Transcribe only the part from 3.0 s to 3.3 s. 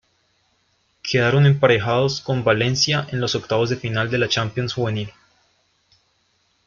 en